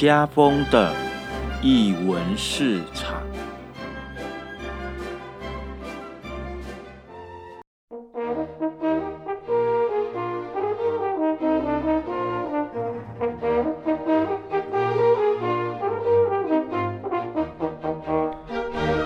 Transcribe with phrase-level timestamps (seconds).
[0.00, 0.94] 家风的
[1.60, 3.20] 译文市场。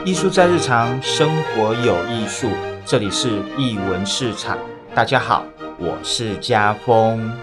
[0.04, 2.48] 艺术在日常生活有艺术，
[2.86, 4.56] 这里是艺文市场。
[4.94, 5.44] 大家好，
[5.76, 7.36] 我是家风。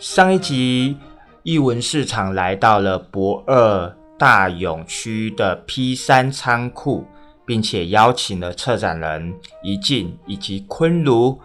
[0.00, 0.98] 上一集
[1.44, 7.06] 艺文市场来到了博二大勇区的 P 三仓库，
[7.44, 11.38] 并且邀请了策展人一静以及昆如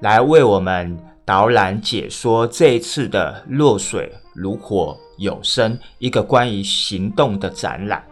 [0.00, 8.02] 来为我们导览解说这一次的“落水如火有声”一个关于行动的展览。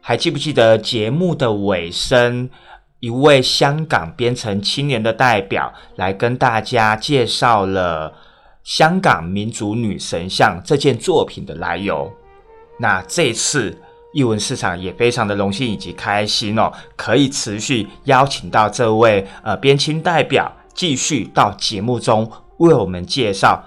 [0.00, 2.48] 还记不记得节目的尾声，
[3.00, 8.12] 一位香港编程青年的代表来跟大家介绍了
[8.64, 12.12] 香港民族女神像这件作品的来由。
[12.78, 13.76] 那这次
[14.12, 23.64] 艺文市场也非常的荣幸以及开心哦，可以持续邀请到这位呃编青代表继续到节目中为我们介绍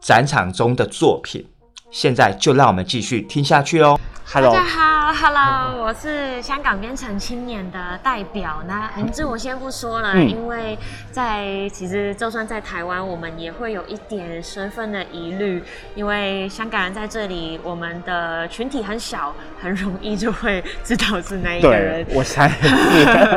[0.00, 1.46] 展场中的作品。
[1.90, 3.98] 现在就让我们继续听下去哦。
[4.32, 8.64] 大家好，Hello，我是香港编程青年的代表。
[8.66, 10.76] 那名字我先不说了，因为
[11.12, 15.62] 在其实就算在台湾，我们也会有一点身份的疑虑，
[15.94, 22.04] 因为香港人在这里，我们的群体很小，很容易就会知道是哪一个人。
[22.10, 22.68] 我猜是。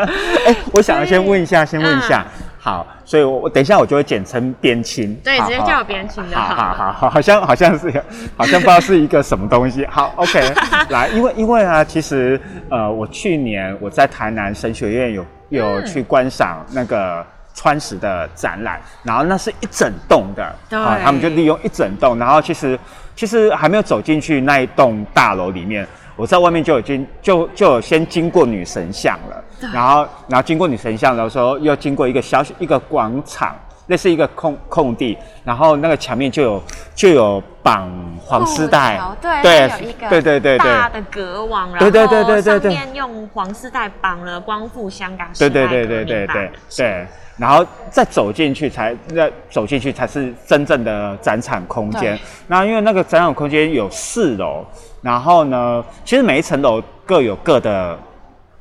[0.47, 2.25] 哎，我想要先问一下，先问一下。
[2.67, 6.35] 好，所以我我等一下我就会简称边青，对，直接叫我边青的。
[6.35, 7.89] 好好好好，好像好像是，
[8.35, 9.85] 好像不知道是一个什么东西。
[9.85, 10.53] 好，OK，
[10.91, 12.38] 来，因为因为啊，其实
[12.69, 20.44] 呃，我去年我在台南神学院有有去观赏那个川石的展览，然后那是一整栋的，
[20.77, 22.77] 啊，他们就利用一整栋，然后其实
[23.16, 25.88] 其实还没有走进去那一栋大楼里面。
[26.17, 33.55] 我在外面就已经就就有先经过女神像了，然后然后经过女神像的时候，又经过一个小一个广场，
[33.85, 36.63] 那是一个空空地，然后那个墙面就有
[36.95, 37.89] 就有绑
[38.19, 39.00] 黄丝带，
[39.44, 47.07] 对，有一个对对对大的隔网，然后上面用黄丝带绑了光复香港对对对对对对对，
[47.38, 52.20] 然后再走进去才那走进去才是真正的展场空间。
[52.48, 54.66] 那因为那个展场空间有四楼。
[55.00, 57.98] 然后呢，其实每一层楼各有各的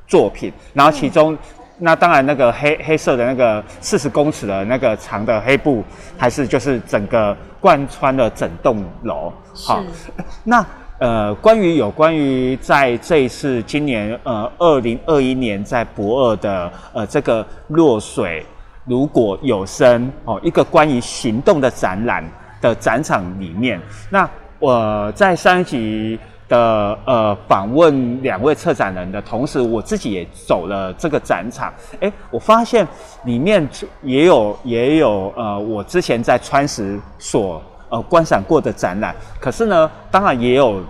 [0.07, 1.37] 作品，然后其中，
[1.79, 5.83] 那当然那个黑黑色的那个四十公尺的那个长的黑布，
[6.15, 9.33] 还是就是整个贯穿了整栋楼。
[9.53, 9.83] 好，
[10.45, 10.65] 那
[10.99, 18.45] 呃，关于有关于在这一次今年呃二零二一年在博二的呃这个落水
[18.87, 22.23] 如果有声哦一个关于行动的展览
[22.59, 24.27] 的展场里面，那。
[24.59, 31.71] 我在上一集的呃访问两位策展人的同时，我自己也走了这个展场。
[31.99, 32.87] 哎，我发现
[33.23, 33.69] 里面
[34.01, 40.81] 也有也有呃我之前在川石所呃观赏过的展览，可是呢，当然也有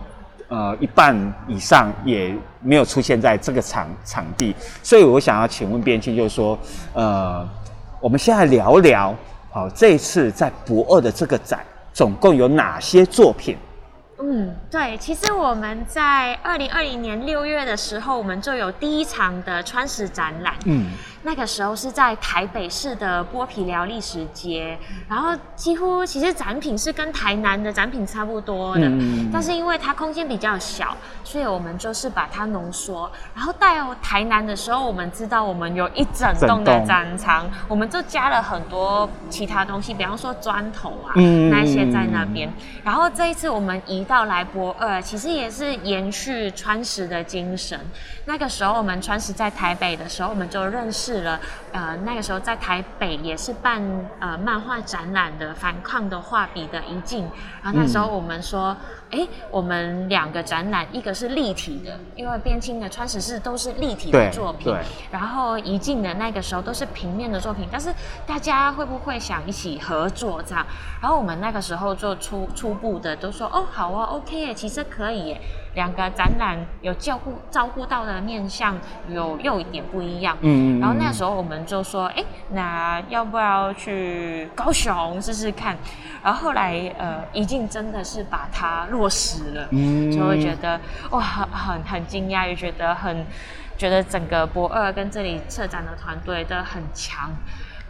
[0.47, 1.13] 呃一半
[1.45, 4.55] 以上也没有出现在这个场场地。
[4.81, 6.57] 所以我想要请问边青，就是说
[6.93, 7.45] 呃，
[7.99, 9.15] 我们现在聊聊
[9.49, 11.59] 好这一次在博二的这个展。
[11.93, 13.57] 总共有哪些作品？
[14.19, 20.53] 嗯，对，其实我们在二零二零年六月的时候，我们就有第一场的川石展览。
[20.65, 20.91] 嗯。
[21.23, 24.77] 那个时候是在台北市的剥皮寮历史街，
[25.09, 28.89] 然后几乎其实展品是跟台南的展品差不多的，
[29.31, 33.11] 但是因为它空间比较小，所以我们就是把它浓缩。
[33.35, 42.49] 然后到台南的时候，我们知道我们有一整栋的展场，我们就加了很多其他东西，比方说砖头啊嗯那些在那边。
[42.83, 47.79] 然后这一次我们移到来博二，其实也是延续川石的精神。
[48.25, 51.06] 那个时候我们川石在台北的时候，我们就认识。
[51.21, 51.39] 了，
[51.71, 53.81] 呃，那个时候在台北也是办
[54.19, 57.29] 呃漫画展览的，反抗的画笔的一镜。
[57.63, 58.75] 然后那时候我们说，
[59.11, 64.73] 哎，我们两个展览，一个是立体的，因为边青的川石是都是立体的作品，
[65.11, 67.67] 然后一镜的那个时候都是平面的作品。
[67.71, 67.93] 但是
[68.25, 70.65] 大家会不会想一起合作这样？
[71.01, 75.37] 然后我们那个时候就初初步的都说，哦，好啊，OK，其实可以。
[75.77, 78.75] 两个展览有照顾照顾到的面向
[79.07, 85.77] 有又一点不一样，嗯，然后那时候我们就说，哎，那要不要去高雄试试看？
[86.23, 90.81] 然后后来呃，已经真的是把它落实了，嗯，就会觉得
[91.11, 93.23] 哇，很很很惊讶，也觉得很
[93.77, 97.29] 觉得整个博二跟这里策展的团队都很强。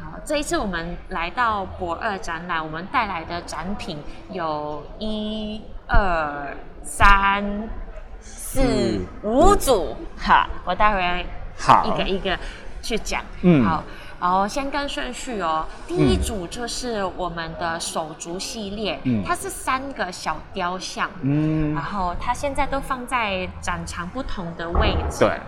[0.01, 3.98] 啊，这一次我们来到博二展览，我们带来的展品
[4.30, 5.62] 有一。
[5.90, 6.54] 二
[6.88, 7.44] 三
[8.22, 11.25] 四五组，哈，我待会
[11.60, 12.39] 好一个一个
[12.81, 13.22] 去讲。
[13.42, 13.63] 嗯。
[13.66, 13.84] 好，
[14.22, 15.66] 然后先跟顺序哦。
[15.86, 19.22] 第一组就是我们的手足系列，嗯。
[19.24, 21.75] 它是三个小雕像，嗯。
[21.75, 25.19] 然，后它现在都放在展场不同的位置。
[25.19, 25.40] 对，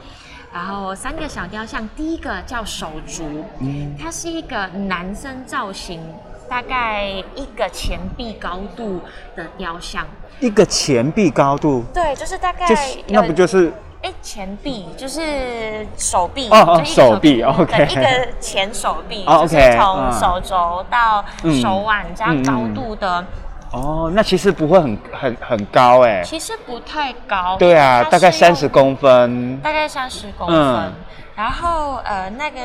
[0.54, 3.96] 然后三个小雕像，第一个叫手足，嗯。
[3.98, 6.04] 它是一个男生造型，
[6.50, 7.06] 大概
[7.36, 9.02] 一个前臂高度
[9.36, 10.06] 的雕像。
[10.40, 23.26] 一个前臂高度，对，就是大概就是那不就是哎前臂就是手臂哦手臂，OK 对一个前手臂，哦就是 OK，从嗯手肘到嗯手腕这样高度的，
[23.74, 26.22] 哦，那其实不会很很很高哎。
[26.24, 27.58] 其实不太高。
[27.60, 29.60] 对啊，大概三十公分。
[29.60, 30.58] 大概三十公分。
[30.58, 30.94] 嗯
[31.36, 32.60] 然后呃，那个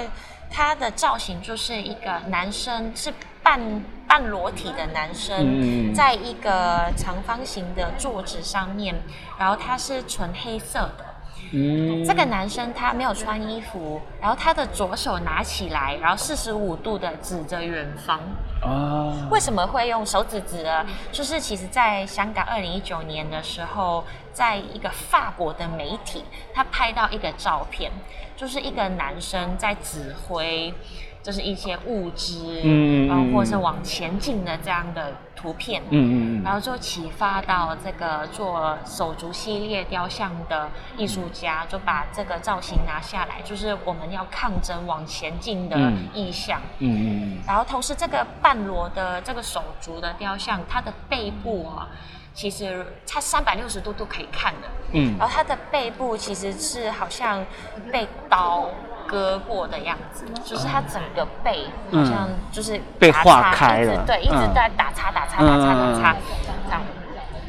[0.51, 3.13] 它的造型就是一个男生，是
[3.45, 8.97] 半半裸体的男生，在一个长方形的桌子上面，
[9.39, 11.05] 然后他是纯黑色的。
[11.53, 18.19] 嗯，这个男生他没有穿衣服，然后他的左手拿起来，然后四十五度的指着远方。
[18.63, 20.85] 啊，为什么会用手指指呢？
[21.13, 26.25] 就是其实，在香港二零一九年的时候，在一个法国的媒体，
[26.55, 27.93] 他拍到一个照片，
[28.37, 30.73] 就是一个男生在指挥，
[31.25, 36.43] 就是一些物资，嗯然后或是往前进的这样的图片，嗯嗯嗯。
[36.45, 40.69] 然后就启发到这个做手足系列雕像的
[40.99, 46.09] 艺术家，就把这个造型拿下来，就是我们要抗争往前进的嗯。
[46.13, 46.61] 意向。
[46.81, 51.89] 嗯嗯然后同时，这个半裸的这个手足的雕像，它的背部啊，
[52.35, 54.69] 其实它三百六十度都可以看的。
[54.93, 55.17] 嗯。
[55.19, 57.43] 然后它的背部其实是好像
[57.91, 58.69] 被刀
[59.07, 64.55] 割过的样子，就是他整个背好像就是被划叉开对，一直嗯。
[64.55, 66.17] 在打叉打叉打叉打叉
[66.67, 66.83] 这样。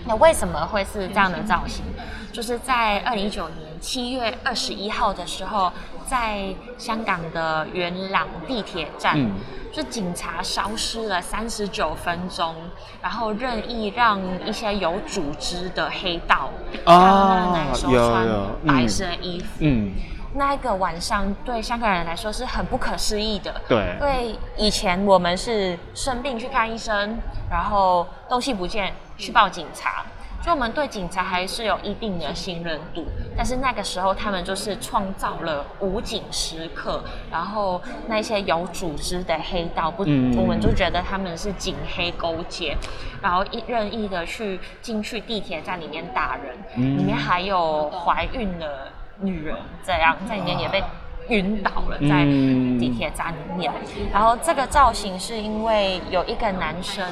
[0.08, 1.84] 那为什么会是这样的造型？
[2.32, 5.72] 就是在二零一九年七月二十一号的时候，
[6.06, 9.32] 在香港的元朗地铁站，嗯。
[9.74, 12.56] 就警察消失了三十九分钟，
[13.02, 16.50] 然后任意让一些有组织的黑道，
[16.86, 18.26] 哦他们那时候有穿
[18.66, 19.92] 白色衣服，嗯，
[20.36, 23.62] 那一个晚上对香港人来说是很不可思议的。
[23.68, 27.18] 对因为以前我们是生病去看医生，
[27.50, 30.04] 然后东西不见去报警察，
[30.42, 33.06] 所以我们对警察还是有一定的信任度。
[33.38, 42.76] 但是那个时候他们就是创造了武警时刻，然后那些有组织的黑道不，嗯我们就觉得他们是警黑勾结，
[43.22, 50.84] 然后一任意的去进去地铁站里面打人，嗯里面还有怀孕的女人，这样在里面也被
[51.30, 53.72] 晕倒了，在嗯地铁站里面。
[54.14, 57.04] 然后这个造型是因为有一个男生，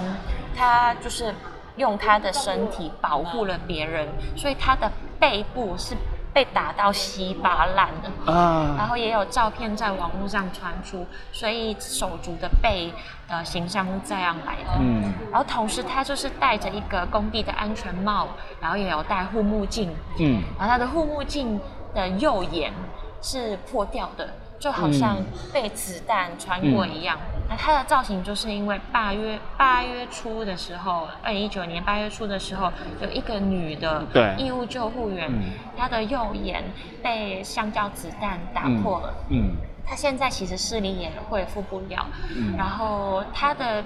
[0.55, 1.33] 他就是
[1.77, 5.95] 用他的身体保护了别人，所以他的背部是
[6.31, 8.75] 被打到稀巴烂的啊。
[8.77, 12.93] 然啊，后也有照片在网络上传出，所以手足的背
[13.27, 14.79] 的形象是这样来的。
[14.79, 18.27] 嗯然后同时他就是戴着一个工地的安全帽，
[18.61, 21.59] 然后也有戴护目镜，嗯然后他的护目镜
[21.93, 22.73] 的右眼
[23.21, 27.17] 是破掉的，就好像嗯被子弹穿过一样。
[27.49, 32.71] 那它的造型就是因为八月八月初的时候，二零一九年八月初的时候，
[33.01, 36.63] 有一个女的对义务救护员，嗯她的右眼
[37.01, 39.13] 被橡胶子弹打嗯破了。
[39.29, 43.83] 嗯她现在其实视力也恢复不了，嗯然后她的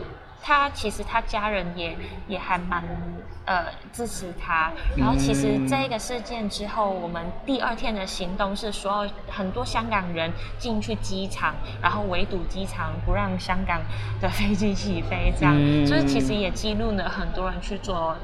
[0.48, 1.94] 他其实他家人也
[2.30, 2.82] 也还蛮
[3.44, 13.82] 呃支持他，然后其实嗯这个事件之后，我们第二天的行动是说很多香港人进去机场，然后围堵机场，不让香港
[14.22, 15.86] 的飞机起飞，这样，嗯。
[15.86, 18.16] 就是其实也激怒了很多人去做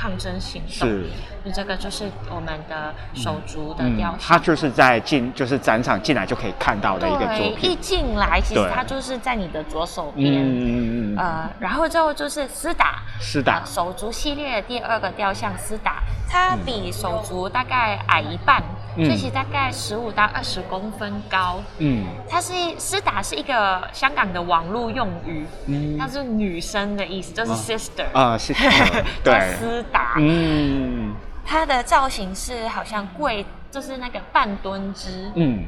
[0.00, 0.88] 抗争行动。
[0.88, 1.06] 是。
[1.44, 4.42] 就这个就是我们的手足的雕像，它像。
[4.42, 7.76] 就是在进就是展场进来就可以看到的一个作品，一。
[7.80, 10.34] 进来其实对它就是在你的左手边。
[10.34, 21.60] 嗯嗯嗯嗯，呃，然后之后就是斯达，斯达呃，手足系列的第二个雕像斯达，它比手足大概矮一半，嗯所以其实大概十五到二十公分高。
[21.78, 22.04] 嗯。
[22.28, 25.96] 它是斯达是一个香港的网络用语，嗯。
[25.98, 28.36] 它是女生的意思，就是 sister，、啊
[29.22, 30.14] 对，斯达。
[30.18, 31.14] 嗯。
[31.44, 35.32] 它的造型是好像跪，就是那个半蹲姿。
[35.34, 35.64] 嗯，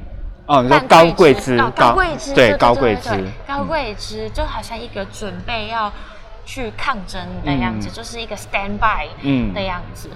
[0.47, 5.93] 哦，你高跪姿哦，高跪姿，对高跪姿，高跪姿就好像一个准备要
[6.45, 9.53] 去抗争的样子，嗯就是一个 stand by 嗯。
[9.53, 10.09] 的样子。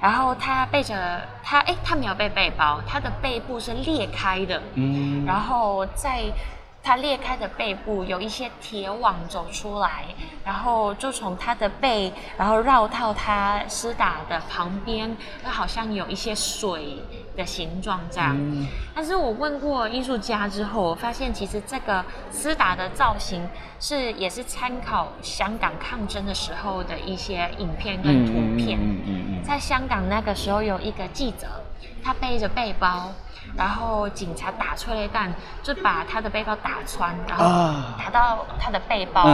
[0.00, 5.24] 然后他背着他，哎，他没有背背包，他的背部是裂开的，嗯。
[5.24, 6.22] 然后在
[6.86, 10.04] 他裂开的背部有一些铁网走出来，
[10.44, 17.02] 然后就从它的背，然后绕到它施打的旁边，那好像有一些水
[17.36, 18.36] 的形状这样。
[18.94, 23.44] 但是我问过艺术家之后，我发现其实这个施打的造型
[23.80, 28.78] 是也是参考香港抗争的时候的一些影片跟图片。
[28.80, 31.48] 嗯嗯在香港那个时候有一个记者，
[32.00, 33.10] 他背着背包。
[33.56, 35.32] 然后警察打催泪弹，
[35.62, 37.44] 就把他的背包打穿，然后
[37.98, 39.24] 打到他的背包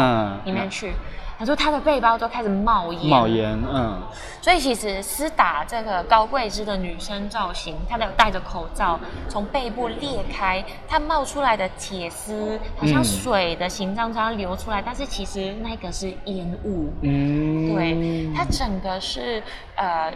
[0.45, 0.93] 里面去。
[1.39, 4.01] 他说他的背包都开始冒烟，冒烟，嗯。
[4.41, 16.93] 所以其实施打这个高贵姿的女生造型，她有戴着口罩，从背部裂开，它冒出来的铁丝好像水的形状这样流出来，但是其实那个是烟雾。
[17.01, 19.43] 嗯，对，它整个是
[19.75, 20.13] 呃。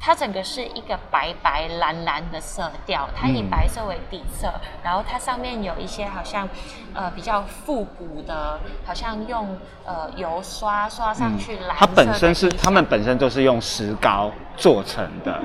[0.00, 4.50] 它整个是一个白白蓝蓝的色调，它以白色为底色，
[4.82, 6.48] 然后它上面有一些好像，
[6.94, 11.76] 呃，比较复古的，好像用呃油刷刷上去蓝色。
[11.80, 15.38] 它本身是，他们本身都是用石膏做成的。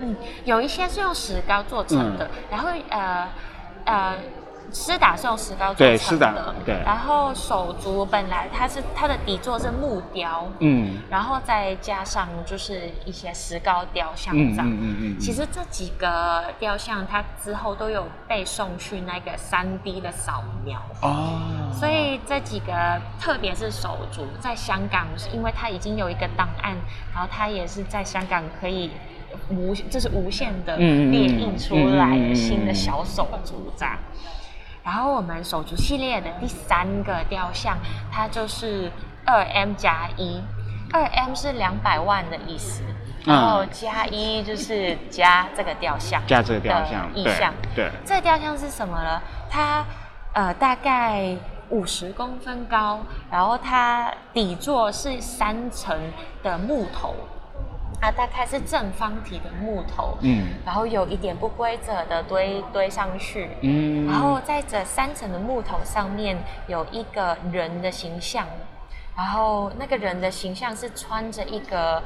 [0.00, 3.28] 嗯，有一些是用石膏做成的，然后呃
[3.84, 4.14] 呃。
[4.72, 6.82] 施打是用石膏做成的，对。
[6.84, 14.68] 然后手足本来它是它的底座是木雕，嗯，然后再加上就是一些石膏雕像这样。
[14.68, 15.20] 嗯嗯嗯。
[15.20, 21.40] 其实这几个雕像它之后都有被送去那个三 D 的扫描哦。
[21.72, 26.76] 所以这几个特别是手足，在香港，因为它已经有一个档案，
[27.12, 28.90] 然后它也是在香港可以
[29.50, 33.96] 无这是无限的列印出来新的小手足这样。
[34.84, 37.78] 然后我们手足系列的第三个雕像，
[38.12, 38.92] 它就是
[39.24, 40.42] 二 M 加一，
[40.92, 42.82] 二 M 是两百万的意思，
[43.24, 47.54] 然后加一就是加这个雕像，加这个雕像意象。
[47.74, 49.22] 对，这个雕像是什么呢？
[49.50, 49.82] 它
[50.34, 51.34] 呃大概
[51.70, 53.00] 五十公分高，
[53.30, 55.98] 然后它底座是三层
[56.42, 57.14] 的木头。
[58.04, 68.46] 它大概是正方体的木头，嗯，然后有一点不规则的堆堆上去，嗯，然后在这三层的木头上面有一个人的形象，
[69.16, 72.02] 然后那个人的形象是穿着一个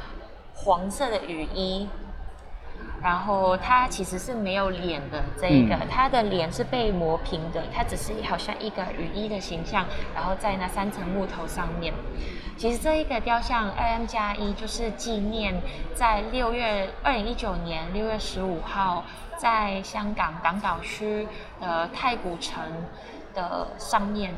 [0.54, 1.88] 黄色的雨衣。
[3.02, 11.94] 然后他其实是没有脸的，这一个他的脸是被磨平的，他只是好像一个雨衣的形象，然后在那三层木头上面。
[12.56, 15.54] 其实这一个雕像二 M 加一就是纪念
[15.94, 19.04] 在六月二零一九年六月十五号
[19.36, 21.28] 在香港港岛区
[21.60, 22.62] 的太古城
[23.34, 24.34] 的上面。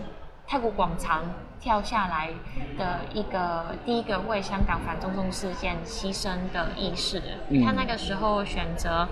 [0.46, 1.22] 太古广场
[1.60, 2.30] 跳下来
[2.78, 7.20] 的一个第一个为香港反中共事件牺牲的义士，
[7.62, 9.06] 他那个时候选择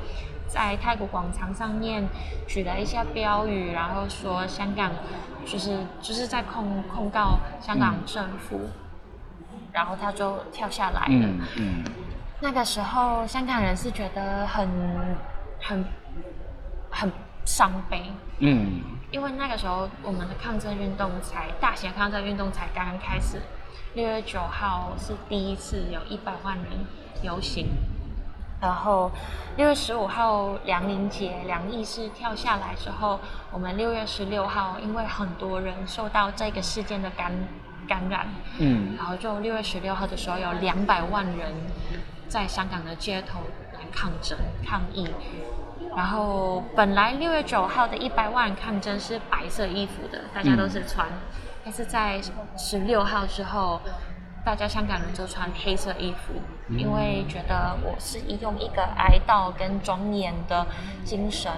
[0.46, 2.08] 在泰国广场上面
[2.46, 4.90] 举了一下标语，然后说香港
[5.44, 8.70] 就是就是在控控告香港政府，
[9.70, 11.28] 然后他就跳下来了。
[11.58, 11.84] 嗯，
[12.40, 14.66] 那个时候香港人是觉得很
[15.60, 15.84] 很
[16.90, 17.12] 很
[17.44, 18.10] 伤悲。
[18.38, 18.80] 嗯。
[19.10, 23.40] 因为那个时候，我们的抗争运动才大型抗争运动才刚刚开始。
[23.94, 26.66] 六月九号是第一次有一百万人
[27.22, 27.66] 游行，
[28.60, 29.10] 然后
[29.56, 33.18] 六月十五号梁林杰梁义士跳下来之后，
[33.50, 37.32] 我们六月十六号因为很多人受到这个事件的感
[37.88, 38.26] 感染，
[38.58, 41.50] 嗯，然后就六月十六号的时候有两百万人
[42.28, 43.40] 在香港的街头
[43.72, 45.08] 来抗争抗议。
[45.97, 51.08] 然后本来六月九号的一百万抗争是白色衣服的，大家都是穿，
[51.64, 52.20] 但是在
[52.56, 53.80] 十六号之后，
[54.44, 56.35] 大家香港人就穿黑色衣服，
[56.76, 60.66] 因为觉得我是用一个哀悼跟庄严的
[61.04, 61.52] 精神，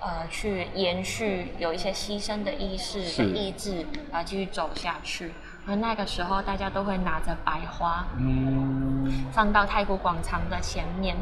[0.00, 5.32] 呃，去延续有一些牺牲的意识的意志，然后继续走下去。
[5.66, 11.16] 而那个时候，大家都会拿着白花，嗯，放到太古广场的前面。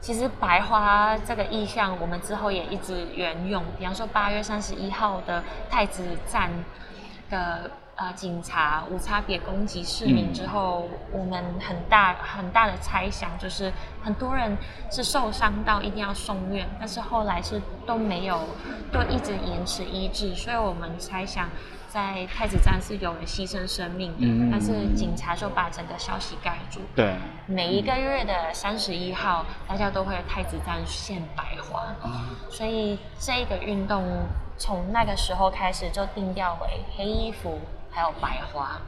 [0.00, 3.62] 其实白花这个意象，我们之后也一直沿用。
[3.78, 6.50] 比方说八月三十一号的太子站
[7.28, 14.56] 的呃警察无差别攻击市民之后，我们很大很大的猜想就是很多人
[14.90, 18.40] 是受伤到一定要送院，但是后来是都没有，
[18.92, 21.48] 都一直延迟医治，所以我们猜想。
[21.88, 26.80] 在太子站是有人牺牲生命的，但是警察就把整个消息盖住。
[26.94, 27.14] 对，
[27.46, 31.94] 每一个月的三十一号，大家都会太子站献白花，
[32.50, 34.04] 所以这个运动
[34.58, 37.58] 从那个时候开始就定调为黑衣服
[37.90, 38.80] 还有白花。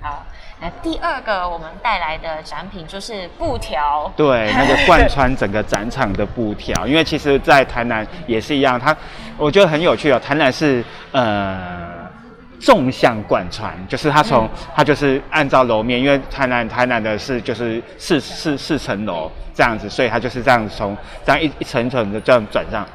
[0.00, 0.24] 好，
[0.60, 4.12] 那第二个我们带来的展品就是布条。
[4.16, 8.96] 对，那个贯穿整个展场的布条，因为其实，在台南也是一样，它
[9.36, 10.18] 我觉得很有趣哦。
[10.18, 12.02] 台南是呃。
[12.60, 20.96] 纵向贯穿，就是它从它就是按照楼面，因为台南台南的是就是四四四层楼这样子，所以它就是这样从
[21.26, 22.86] 这样一一层一层的这样转上。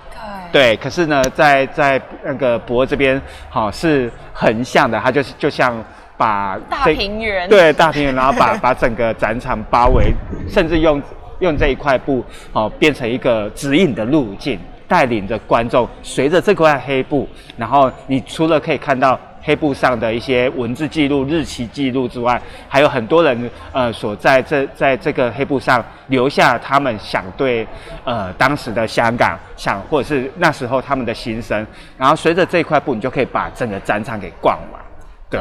[0.51, 0.75] 对。
[0.75, 5.83] 对，可是呢，在在那个博这边，好是横向的，它就是就像
[6.19, 10.13] 把大平原对大平原，然后把 把整个展场包围，
[10.49, 11.01] 甚至用
[11.39, 19.17] 用这一块布哦变成一个指引的路径，带领着观众随着这块黑布，然后你除了可以看到。
[19.41, 27.65] 黑布上的一些文字记录、日期记录之外，还有很多人呃所在这在这个黑布上留下他们想对
[28.03, 31.65] 呃当时的香港想或者是那时候他们的心声，
[31.97, 34.81] 然后随着这块布，你就可以把整个展场给逛完，
[35.29, 35.39] 对。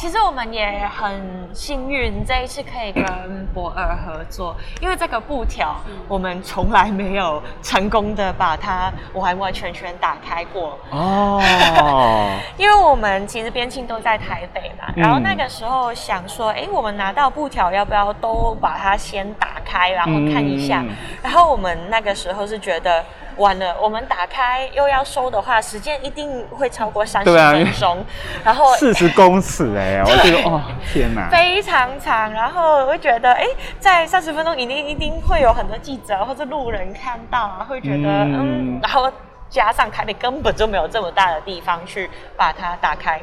[0.00, 5.76] 其实我们也很幸运，这一次可以跟博尔合作，因为这个布条
[6.08, 11.38] 我们从来没有成功的把它完完全全打开过哦。
[12.56, 20.82] 因为我们其实边庆都在台北嘛，然后那个时候想说，哎，我们拿到布条要不要都把它先打开，然后看一下？
[21.22, 23.04] 然后我们那个时候是觉得。
[23.40, 28.04] 完了，我们打开又要收的话，时间一定会超过三十分钟。
[28.44, 30.60] 然后四十公尺哎， 我觉得哦，
[30.92, 32.30] 天哪，非常长。
[32.32, 33.44] 然后会觉得，哎，
[33.78, 39.10] 在三十分钟一定一定会有很多记者或者路人看到，会觉得嗯，然后
[39.48, 43.18] 加上台北根本就没有这么大的地方去把它打开。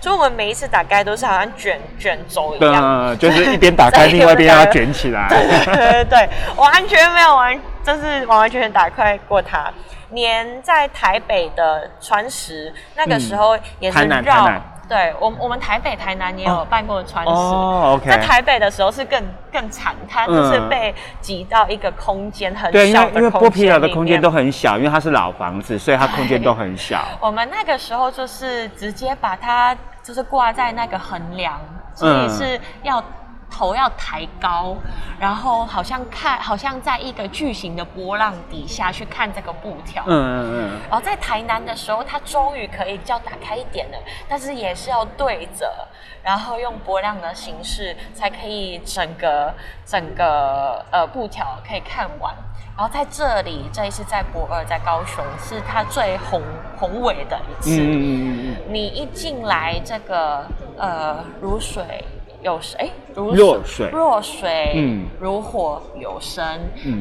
[0.00, 5.26] 所以，我们每一次打开都是好像卷卷轴一样，就是一边打开，另外一边要卷起来。
[5.30, 9.72] 对对对，完全没有完，就是完完全全打快过它。
[10.10, 14.60] 连在台北的川石，那个时候也是绕。
[14.88, 17.30] 对我，我们台北、台南也有办过川石。
[17.30, 18.10] 哦，OK。
[18.10, 27.04] 在台北的时候是更更惨，它就是被挤到一个空间很小的空间因为剥皮寮的空间都很小，因为它是老房子，所以它空间都很小。
[27.20, 31.58] 我们那个时候就是直接把它就是挂在那个横梁，
[31.94, 33.02] 所以是要。
[33.50, 34.76] 头要抬高，
[35.18, 40.04] 然后好像看，好像在一个巨型的波浪底下去看这个布条。
[40.06, 40.80] 嗯嗯嗯。
[40.88, 45.72] 然后在台南的时候，它终于可以叫打开一点了，但是也是要对着，
[46.22, 49.52] 然后用波浪的形式才可以整个
[49.84, 52.34] 整个呃布条可以看完。
[52.76, 56.40] 然后在这里，这一次在博二，在高雄，是它最宏
[56.76, 57.70] 宏伟的一次。
[57.72, 58.72] 嗯嗯嗯嗯。
[58.72, 62.04] 你一进来，这个呃如水。
[62.42, 66.44] 有水，如弱水，弱水，嗯，如火有声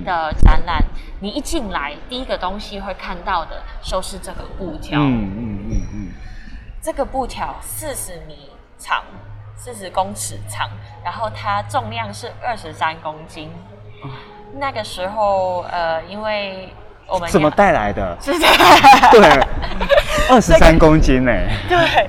[0.04, 0.84] 的展览。
[1.20, 5.00] 你一进来，第一个东西会看到的，就是这个布条。
[5.00, 6.08] 嗯嗯嗯嗯，
[6.82, 9.04] 这个布条四十米长，
[9.56, 10.70] 四十公尺长，
[11.04, 13.50] 然后它重量是二十三公斤。
[14.60, 16.74] 那个时候，呃，因为。
[17.10, 18.18] 我们怎么带来的？
[18.22, 18.46] 是的，
[19.12, 19.30] 对，
[20.30, 21.32] 二十三公斤呢。
[21.70, 22.04] 对，它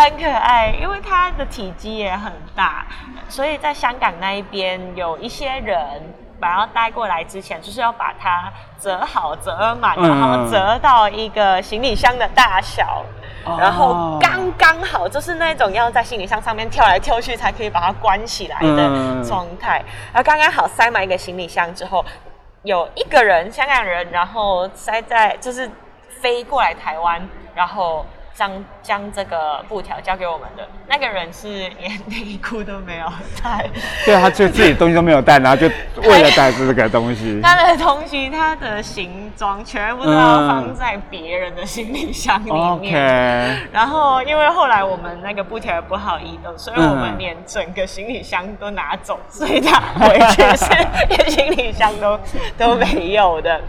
[0.00, 2.86] 很可爱，因为它的体积也很大，
[3.28, 5.78] 所以在香港那一边有一些人
[6.40, 13.04] 把它带过来之前，就是要把它折好、折满，然后折到一个行李箱的大小，
[13.58, 22.04] 然后刚刚好就是那种要在行李箱上面跳来跳去才可以把它关起来的状态，然后刚刚好塞满一个行李箱之后。
[22.64, 25.68] 有一个人，香港人，然后塞在就是
[26.20, 27.20] 飞过来台湾，
[27.56, 33.06] 然后将将这个布条交给我们的那个人是连内裤都没有
[33.42, 33.68] 带，
[34.04, 35.68] 对，他就自己东西都没有带，然后就
[36.08, 43.68] 为了带这个东西，他的东西，他的行装全部都要放在别人的行李箱里面。
[43.72, 50.70] 然后因为后来我们那个布条不好移动，所以我们连整个行李箱都拿走，所以他回去是
[51.08, 52.18] 连行李箱都。
[52.58, 53.60] 都没有的，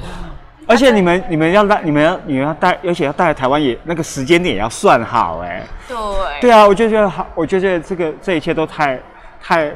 [0.67, 5.61] 而且你们你们要带你们要你们要带，而且要带来台湾也那个时间点也要算好哎。
[5.87, 5.97] 对。
[6.41, 8.99] 对啊，我就觉得好，我就觉得这个这一切都太
[9.41, 9.71] 太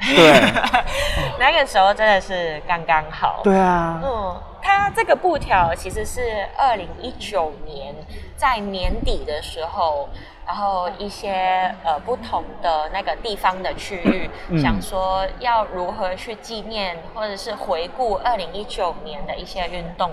[0.00, 0.40] 对。
[1.38, 3.40] 那个时候真的是刚刚好。
[3.44, 4.00] 对啊。
[4.04, 6.20] 嗯，它这个布条其实是
[6.58, 7.94] 二零一九年
[8.36, 10.08] 在年底的时候。
[10.46, 20.10] 然后一些呃不同的那个地方的区域，想说要如何去纪念或者是回顾二零一九年的一些运动，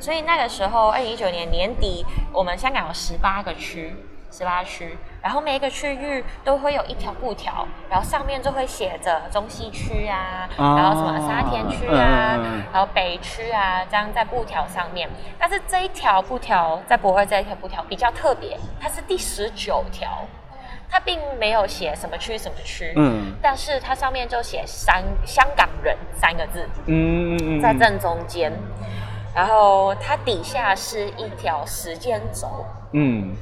[0.00, 3.94] 所以那个时候二零一九年年底，我们香港有十八个区。
[4.32, 12.40] 十八区，然后每一个区域都会有一条布条，然后上面就会写着中西区啊，然后什么沙田区啊，
[12.72, 15.08] 然后北区啊，这样在布条上面。
[15.38, 20.26] 但是这一条布条在博二这一条布条比较特别，它是第十九条。
[20.94, 28.52] 它并没有写什么区什么区，嗯，但是它上面就写三香港人三个字，嗯，在正中间，
[29.34, 33.34] 然后它底下是一条时间轴，嗯。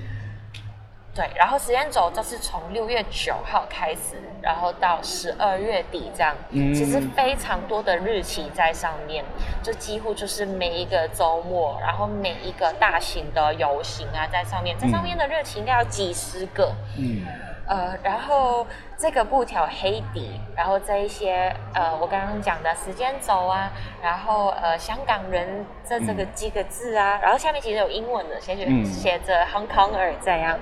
[1.13, 9.25] 对，然后时间轴就是从六月九号开始，然后到十二月底这样，其实非常多的日期在上面，
[9.61, 17.27] 就几乎就是每一个周末，然后每一个大型的游行啊，在上面，在上面的日期应该有几十个，嗯，
[17.67, 18.65] 呃，然后
[18.97, 30.57] 这个布条黑底，然后这一些呃，我刚刚讲的时间轴啊，然后呃，香港人这这个几个字啊，然后下面其实有英文的，写着写着 Hong Konger 这样。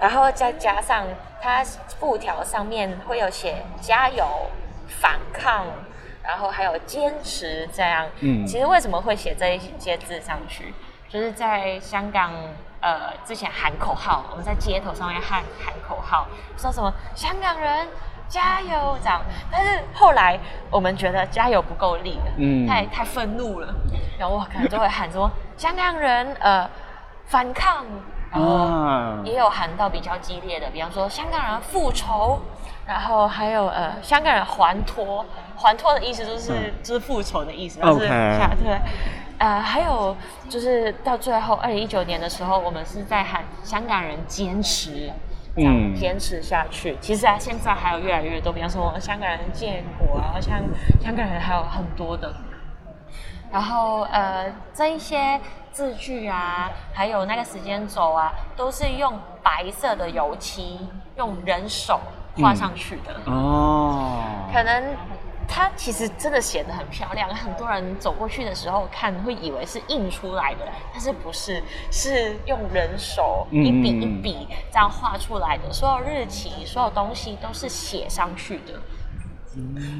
[0.00, 1.06] 然后再加上
[1.40, 1.64] 它
[1.98, 4.50] 布条上面会有写加油、
[4.88, 5.66] 反抗，
[6.22, 8.06] 然后还有坚持这样。
[8.20, 10.74] 嗯，其实为什么会写这一些字上去？
[11.08, 12.32] 就是在香港，
[12.80, 16.26] 呃，之前喊口号，我们在街头上面喊喊口号，
[16.56, 17.86] 说什么香港人
[18.28, 19.22] 加油这样。
[19.50, 20.38] 但是后来
[20.70, 23.72] 我们觉得加油不够力了，嗯，太太愤怒了，
[24.18, 26.68] 然后我可能就会喊说香港人呃
[27.26, 27.86] 反抗。
[28.34, 32.40] 然后也有喊到比较激烈的，比方说香港人复仇，
[32.84, 35.24] 然后还有呃香港人还拖，
[35.56, 38.78] 还拖的意思就是就是复仇的意思，就是对，
[39.38, 40.16] 呃还有
[40.48, 45.12] 就是到最后二零一九年的时候，我们是在喊香港人坚持，
[45.56, 46.98] 嗯，坚持下去。
[47.00, 50.58] 其实啊现在还有越来越多，比方说香港人建国啊，像
[51.00, 52.34] 香港人还有很多的。
[53.54, 55.40] 然后呃，这一些
[55.70, 60.80] 字句啊，还有那个时间轴啊，都是用白色的油漆，
[61.16, 62.00] 用人手
[62.36, 63.14] 画上去的。
[63.26, 64.18] 哦，
[64.52, 64.96] 可能
[65.46, 71.62] 它其实真的写的很漂亮，很多人走过去的时候看，会以为是印出来的，但是不是，
[71.92, 78.72] 是用人手一笔一笔这样画出来的，所有日期、所有东西都是写上去的。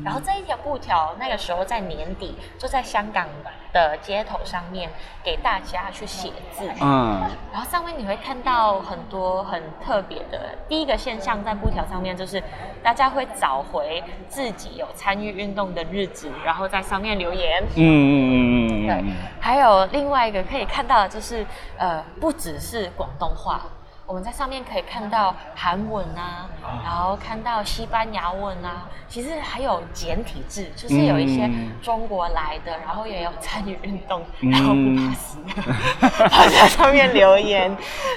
[0.05, 3.27] 然后这一条布条，那个时候在年底，就在香港
[3.73, 4.91] 的街头上面
[5.23, 6.69] 给大家去写字。
[6.81, 10.57] 嗯，然后上面你会看到很多很特别的。
[10.69, 12.43] 第一个现象在布条上面，就是
[12.83, 17.63] 大家会找回自己有参与运动的日子，然后在上面留言。
[17.77, 18.87] 嗯嗯嗯嗯。
[18.87, 19.05] 对，
[19.41, 21.45] 还有另外一个可以看到的就是，
[21.79, 23.63] 呃，不只是广东话。
[24.07, 26.49] 我们在上面可以看到韩文啊，
[26.85, 35.39] 然后看到西班牙文啊，其实还有简体字，就是有一些中国来的，然后也有参与运动，然后不怕死，
[36.53, 37.75] 在上面留言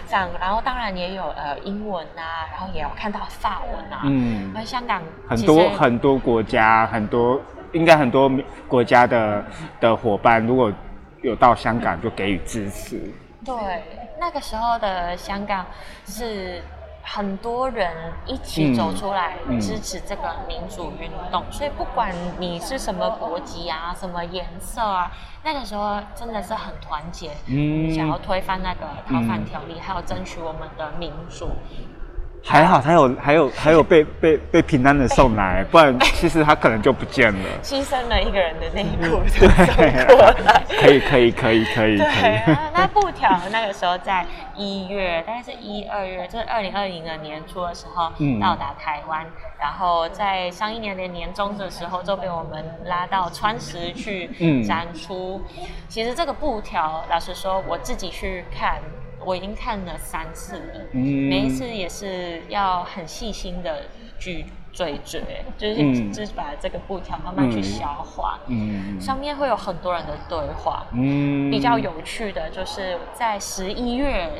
[0.09, 7.39] 这样，然后当然也有呃英文啊，然后也有看到法文啊，嗯，那香港很多很多国家，很多
[7.71, 8.29] 应该很多
[8.67, 9.45] 国家的
[9.79, 10.69] 的伙伴，如果
[11.21, 13.01] 有到香港就给予支持，
[13.45, 13.55] 对。
[14.19, 15.65] 那个时候的香港
[16.05, 16.63] 是
[17.03, 17.93] 很多人
[18.25, 25.11] 一起走出来支持这个民主运动，所以不管你是什么国籍啊、什么颜色啊，
[25.43, 27.31] 那个时候真的是很团结，
[27.95, 31.51] 想要推翻那个逃犯条例，还有争取我们的民主。
[32.49, 37.49] 还好，他有还有还有被被被平安的送来，不然 其实他可能就不见了。
[37.61, 41.97] 牺牲了一个人的内裤 就送过来，可以可以可以可以。
[41.97, 49.25] 对，那布条那个时候在一月，大概是一二月，就是二零二零的年初的时候到达台湾，
[49.59, 55.41] 然后在上一年的年中的时候就被我们拉到川石去展出。
[55.89, 58.79] 其实这个布条，老实说，我自己去看。
[59.27, 63.83] 我已经看了三次了，每一次也是要很细心的
[64.17, 65.21] 去咀嚼，
[65.57, 68.39] 就是就是把这个布条慢慢去消化。
[68.47, 70.87] 嗯，上面会有很多人的对话。
[70.93, 74.31] 嗯，比较有趣的就是在十一月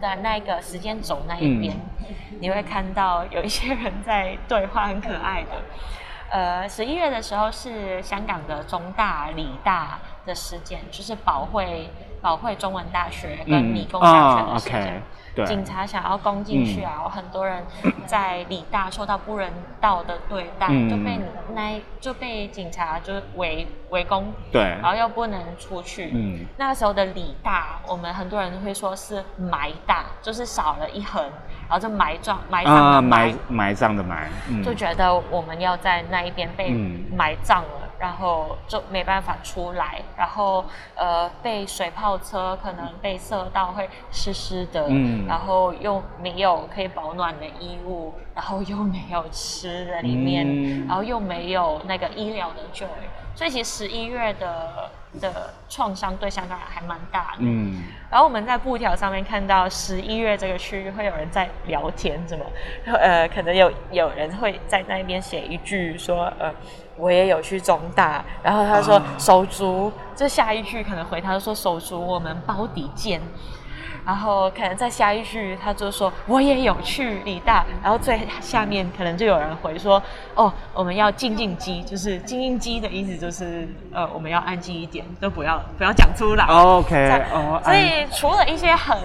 [0.00, 1.76] 的那个时间轴那一边，
[2.40, 5.50] 你会看到有一些人在对话，很可爱的。
[6.30, 11.88] 呃，十一月的时候是香港的中大、理大的事件，就是保会。
[12.20, 17.64] 保会中文大学跟理工大学的事件，警察想要攻进去啊，有很多人
[18.04, 21.18] 在理大受到不人道的对待，就被
[21.54, 26.10] 那就被警察就是围围攻，对，然后又不能出去。
[26.12, 33.34] 嗯，那个时候的理大，我们很多人会说是埋大，就是少了一横，然后就埋葬埋葬的埋。
[33.48, 34.28] 埋葬的埋，
[34.64, 37.79] 就觉得我们要在那一边被埋葬了。
[38.00, 57.40] 然后就没办法出来，然后呃被水泡车可能被射到会湿湿的，嗯，然后又没有可以保暖的衣物，然后又没有吃的里面，然后又没有那个医疗的救援，所以其实十一月的的创伤对香港人还蛮大的。
[57.40, 62.46] 嗯，然后我们在布条上面看到十一月这个区域会有人在聊天，什么
[62.98, 66.50] 呃，可能有有人会在那边写一句说呃。
[67.00, 73.20] 我也有去中大，然后他说手足，这下一句可能回他说手足，我们包底见。
[74.04, 80.02] 然后可能再下一句，他就说我也有去理大，然后最下面可能就有人回说，
[80.34, 86.44] 哦，我们要静静机，就是静静机的意思就是呃，我们要安静一点，都不要不要讲出来。
[86.46, 88.98] OK，哦，所以除了一些很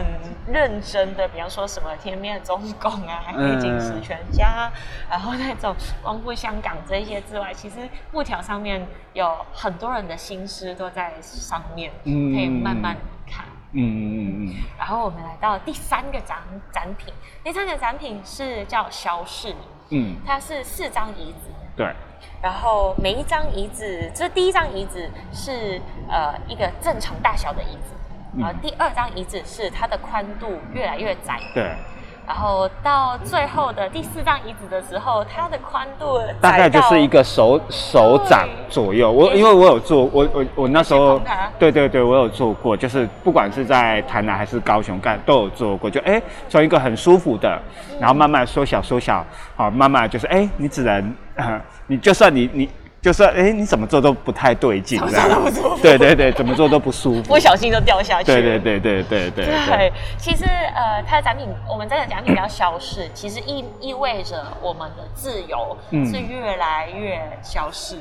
[0.47, 4.71] 认真的，比方说什么天面中共啊，黑金石全家，
[5.09, 7.75] 然后那种光复香港这一些之外，其实
[8.11, 12.95] 布条上面有很多人的心思都在上面，可以慢慢
[13.29, 13.45] 看。
[13.75, 16.37] 嗯嗯嗯嗯，然后我们来到第三个展
[16.71, 19.53] 展品，第三个展品是叫消逝，
[19.89, 21.93] 嗯，它是四张椅子，对，
[22.41, 27.93] 然后每一张椅子，这第一张椅子是呃一个正常大小的椅子，
[28.39, 31.75] 然后第二张椅子是它的宽度越来越窄，对。
[32.27, 39.11] 然后到最后的第四张椅子的时候，它的宽度大概就是一个手手掌左右。
[39.11, 41.21] 我因为我有做，我我我那时候
[41.59, 45.89] 对对对，我有做过，就是不管是在台南还是高雄干都有做过。
[45.89, 47.61] 就哎，从一个很舒服的，
[47.99, 51.15] 然后慢慢缩小缩小，好，慢慢就是哎，你只能，
[51.87, 52.69] 你就算你你。
[53.05, 55.39] 就是哎，你怎么做都不太对劲，这样。
[55.79, 58.31] 对对对，怎么做都不舒服， 不小心就掉下去。
[58.31, 59.45] 对对对对对对。
[59.45, 67.97] 对，其实呃，它的展品，我们真的展品要消失，其实意意味着我们的自由是越来越消失，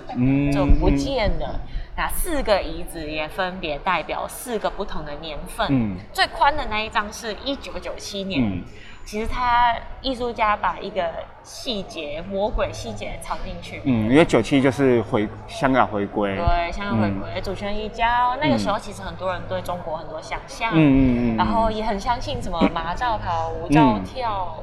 [0.51, 1.61] 就不见了。
[1.97, 5.67] 那四个椅子也分别代表四个不同的年份。
[5.71, 5.97] 嗯。
[6.13, 8.63] 最宽的那一张是一九九七年。
[9.07, 11.07] 其实他艺术家把一个
[11.43, 13.83] 细节、魔鬼细节藏进去。
[13.85, 16.35] 嗯，因为九七就是回香港回归。
[16.35, 18.03] 对，香港回归，主权移交。
[18.41, 20.71] 那个时候其实很多人对中国很多想象。
[20.73, 21.37] 嗯嗯嗯。
[21.37, 24.57] 然后也很相信什么马照跑，舞照跳。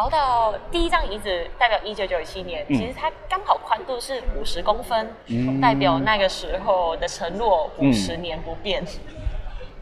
[0.00, 5.06] 然后到第一张椅子代表一九九七年，其实它刚好宽度是五十公分，
[5.60, 8.82] 代表那个时候的承诺五十年不变。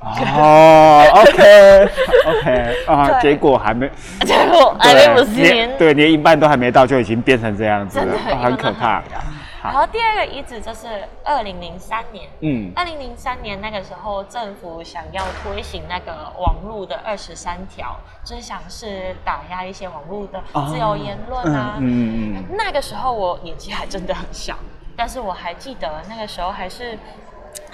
[0.01, 3.89] 哦， OK，OK，啊，结果还没，
[4.27, 9.01] 结果还没五十年，对，连一半都还没到，就已经变成这样子了，很可怕。
[9.63, 10.87] 然后第二个遗址就是
[11.25, 24.57] 二零零三年，嗯，二零零三年那个时候，政府想要推行那个网络的二十三条，就是想是打压一些网络的自由言论啊，嗯嗯，那个时候我年纪还真的很小，
[24.97, 26.99] 但是我还记得那个时候还是。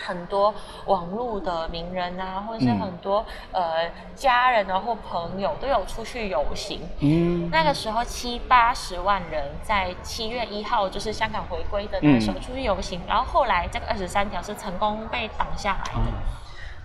[0.05, 0.55] 很多
[0.87, 6.81] 网络的名人啊，或者是很多呃家人啊或朋友都有出去游行。
[7.01, 13.01] 嗯，那个时候七八十万人在七月一号，就是香港回归的那时候出去游行。
[13.09, 16.01] 然后后来这个二十三条是成功被挡下来的。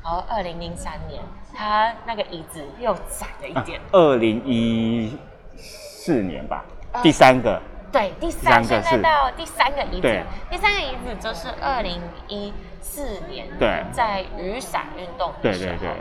[0.01, 1.21] 然后二零零三年，
[1.53, 3.81] 他那个椅子又窄了一点。
[3.91, 5.17] 二零一
[5.57, 6.63] 四年吧，
[7.03, 7.61] 第三个。
[7.91, 15.93] 对，第三现在到第三个椅子，第三个椅子就是二零一四年，对，在雨伞运动的时候，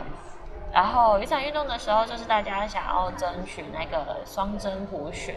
[0.71, 5.35] 然后雨伞运动的时候，就是大家想要争取那个双真普选，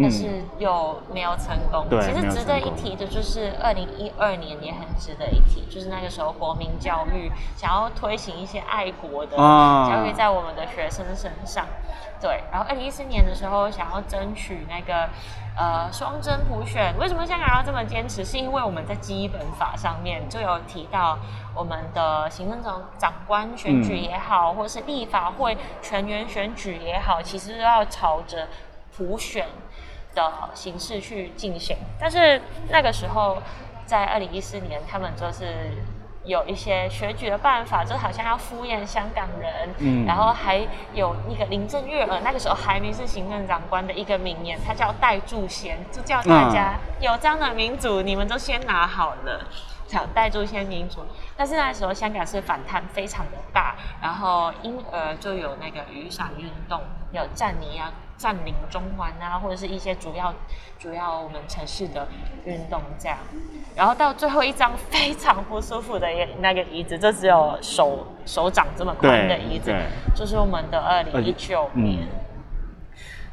[0.00, 1.86] 但是又没有成功。
[2.00, 11.66] 其实值得一提的就是二零一二年也很值得一提，就是那个时候国民教育想要推行一些爱国的教育在我们的学生身上。
[12.20, 15.08] 对，然后二零一四年的时候想要争取那个。
[15.54, 18.24] 呃，双真普选，为什么香港要这么坚持？
[18.24, 21.18] 是因为我们在基本法上面就有提到，
[21.54, 28.48] 我们的行政长长官选举也好，或者是立法会全员选举也好，其实都要朝着
[28.96, 29.46] 普选
[30.14, 31.76] 的形式去进行。
[31.98, 33.42] 但是那个时候，
[33.86, 35.70] 在二零一四年，他们就是。
[36.24, 40.56] 有一些选举的办法，就好像要敷衍香港人，嗯，然后还
[40.94, 49.44] 有一个林郑月娥那个时候还没是行政长官的一个名言，他叫戴柱先，就叫大家有这样的民主，你们都先拿好了，
[49.88, 51.04] 叫戴柱先民主。
[51.36, 57.92] 但是那时候香港是反弹非常的大，然后因而就有那个雨伞运动，有占领啊。
[58.16, 60.32] 占领中环啊，或者是一些主要
[60.78, 62.06] 主要我们城市的
[62.44, 63.18] 运动这样，
[63.74, 66.06] 然后到最后一张非常不舒服的
[66.38, 69.74] 那个椅子，就只有手手掌这么宽的椅子，
[70.14, 72.06] 就是我们的二零一九年，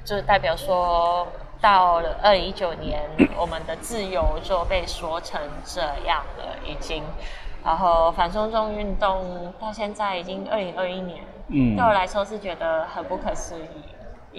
[0.04, 1.28] 就是代表说
[1.62, 3.02] 到了二零一九年，
[3.38, 7.04] 我们的自由就被说成这样了，已经，
[7.64, 13.68] 然后反送中运动到现在已经二零二一年，嗯，对我来说是觉得很不可思议。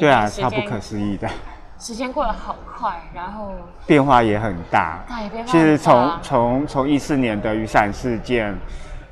[0.01, 1.29] 对啊，超不可思议的。
[1.79, 3.53] 时间过得好快，然后
[3.87, 5.05] 变化也很大。
[5.09, 8.55] 对，变化其实很从大从从一四年的雨伞事件，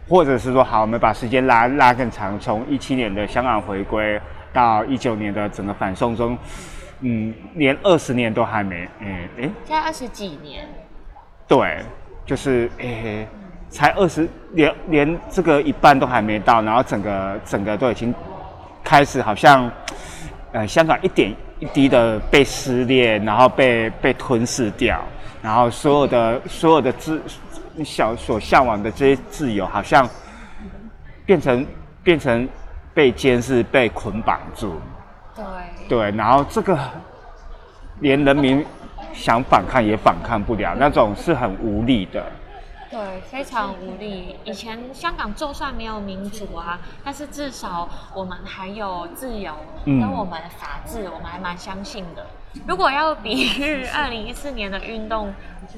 [0.09, 4.21] 或者是说好，我们把时间拉拉更长，从一七年的香港回归
[4.53, 6.37] 到一九年的整个反送中，
[7.01, 10.69] 嗯，连二十年都还没，诶、诶、现在二十几年，
[11.47, 11.83] 对，
[12.27, 13.27] 就是诶、
[13.71, 18.15] 才二十，连连这个一半都还没到，然后整个整个都已经
[18.85, 19.71] 开始好像，
[20.53, 24.99] 呃，香港一点一滴的被撕裂，然后被被吞噬掉，
[25.43, 27.21] 然后所有的所有的自
[27.85, 30.09] 小所向往的这些自由，好像
[31.27, 31.67] 变成
[32.03, 32.49] 变成
[32.95, 34.81] 被监视、被捆绑住，
[35.37, 35.45] 对，
[35.89, 36.79] 对，然后这个
[38.01, 38.65] 连人民
[39.13, 42.25] 想反抗也反抗不了，那种是很无力的。
[42.91, 44.37] 对，非常无力。
[44.45, 52.27] 以前香港就算没有民主啊，但是至少我们还有自由，嗯跟我们的法治，我们还蛮相信的。
[52.67, 55.33] 如果要比喻二零一四年的运动，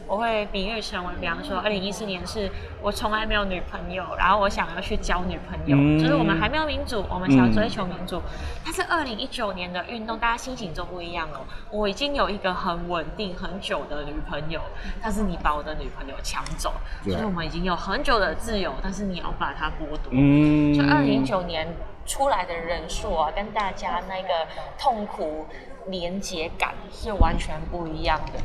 [0.07, 8.23] 我会比喻成为，比方说，二零一四年是我从来没有女朋友，然后我想要去交女朋友，嗯就是我们还没有民主，我们想要追求民主。
[8.65, 11.41] 但是二零一九年的运动，大家心情就不一样了。
[11.71, 14.61] 我已经有一个很稳定很久的女朋友，
[15.03, 16.73] 但是你把我的女朋友抢走，
[17.05, 20.11] 对所以我们已经有很久的自由，但是你要把它剥夺。
[20.13, 21.67] 嗯，就二零一九年
[22.07, 24.47] 出来的人数啊，跟大家那个
[24.79, 25.47] 痛苦
[25.89, 28.41] 连接感是完全不一样的。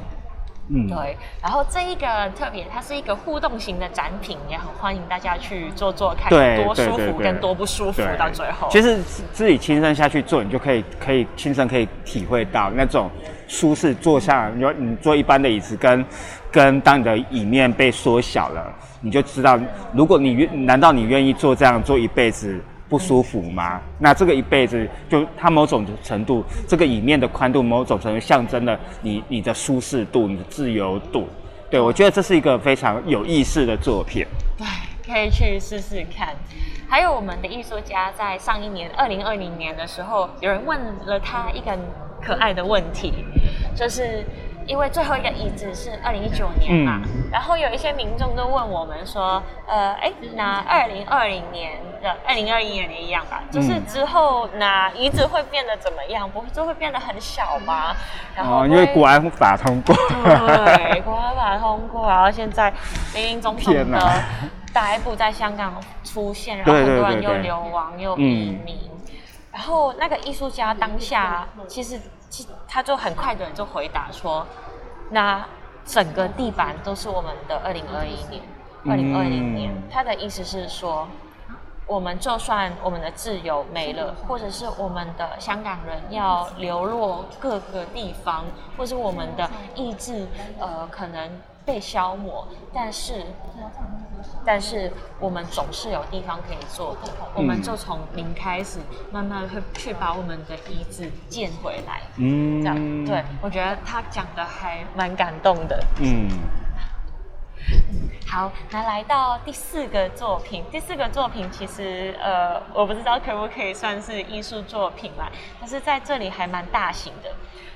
[0.67, 8.67] 嗯，对，然后这一个特别，它是一个互动型的展品，也很欢迎大家去做做看，对多舒服跟多不舒服，到最后。
[8.71, 13.11] 其实自自己亲身下去做，你就可以可以亲身可以体会到那种
[13.47, 16.03] 舒适坐下，你说你坐一般的椅子跟
[16.51, 19.59] 跟当你的椅面被缩小了，你就知道，
[19.93, 22.59] 如果你愿，难道你愿意做这样做一辈子？
[22.87, 23.81] 不舒服吗？
[23.99, 31.27] 那这个一辈子，就它某种程度，这个椅面的宽度，某种程度象征了你你的舒适度、你的自由度。
[31.69, 34.25] 对我觉得这是一个非常有意思的作品。
[34.57, 34.67] 对，
[35.05, 36.35] 可以去试试看。
[36.87, 41.77] 还有我们的艺术家在上一年二零二零年的时候，有人问了他一个
[42.21, 43.11] 可爱的问题，
[43.75, 44.23] 就是
[44.67, 56.29] 因为最后一个椅子是二零一九年嘛，嗯然后有一些民众都问我们说，呃，哎，那二零二零年的二零二一年也一样吧，就是之后那椅子会变得怎么样？
[56.29, 57.95] 不就会变得很小吗？
[58.35, 59.95] 然后哦，因为国安法通过。
[59.95, 62.73] 对，国安法通过，然后现在
[63.13, 64.13] 林林总总的
[64.73, 68.79] 逮捕在香港出现，然后很多人又流亡又嗯移民，
[69.51, 74.45] 然后那个艺术家当下其实其他就很快的就回答说，
[75.09, 75.45] 那
[75.85, 78.41] 整个地板都是我们的二零二一年，
[78.85, 81.07] 二零二零年，嗯他的意思是说。
[81.87, 88.43] 我们就算我们的自由没了，或者是我们的香港人要流落各个地方，
[88.75, 90.25] 或是我们的意志
[90.59, 91.29] 呃可能
[91.65, 93.25] 被消磨，但是
[94.45, 98.79] 但是我们总是有地方可以做的，我们就从零开始，
[99.11, 102.01] 慢慢会去把我们的遗址建回来。
[102.17, 105.83] 嗯这样，对我觉得他讲的还蛮感动的。
[105.99, 106.29] 嗯，
[108.27, 117.31] 好，那来到第四个作品，第四个作品其实呃，我不知道可不可以算是艺术作品啦，但是在这里还蛮大型的。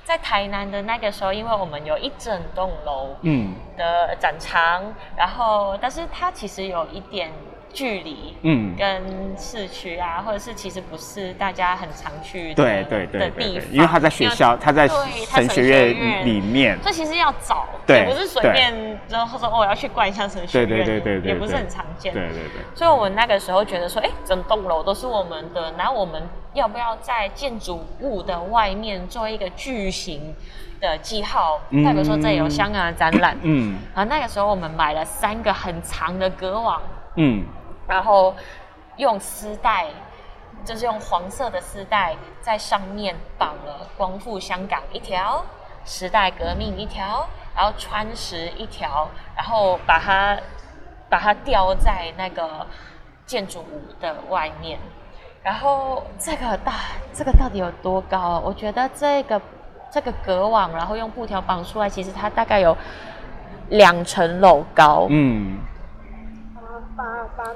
[0.10, 3.54] 在台南的那个时候，因为我们有一整栋楼嗯。
[3.78, 4.84] 的展场，
[5.16, 7.30] 然后但是它其实有一点
[7.72, 8.76] 距离，嗯。
[8.76, 14.98] 跟市区啊，或者是其实不是大家很常去的对对对的地方，因为他在学校，他在对
[15.30, 22.12] 他神学院院里面，所以其实要找，对也不是随便，然后说哦我要去逛一下神学院，对对对对对，也不是很常见。
[22.12, 30.36] 对对对，所以我们那个时候觉得说，哎，整栋楼都是我们的，然后我们要不要在建筑物的外面做一个巨型
[30.82, 31.84] 的记号，嗯。
[31.84, 33.38] 代表说这里有香港的展览？
[33.44, 33.78] 嗯。
[33.96, 36.82] 然后那个时候我们买了三个很长的格网，
[37.16, 37.46] 嗯。
[37.88, 38.36] 然后
[38.98, 39.88] 用丝带，
[40.66, 45.44] 就是用黄色的丝带在上面绑了光复香港一条，
[45.86, 50.38] 时代革命一条，然后川石一条，然后把它
[51.10, 52.66] 把它吊在那个
[53.26, 54.80] 建筑物的外面。
[55.44, 56.74] 然后这个大，
[57.14, 58.42] 这个到底有多高啊？
[58.44, 59.42] 我觉得这个
[59.92, 62.76] 这个隔网，然后用布条绑出来，其实它大概有
[63.70, 65.08] 两层楼高。
[65.10, 65.58] 嗯，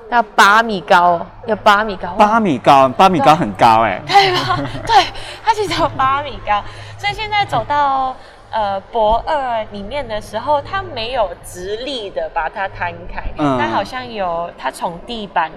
[0.10, 4.58] 八八米高哦，有八米高，八米高，八米高很高哎，对吧？
[4.88, 4.96] 对，
[5.44, 6.64] 它其实有八米高，
[6.98, 8.16] 所以现在走到
[8.50, 15.52] 呃博二里面的时候，它没有直立的把它摊开，嗯它好像有它从地板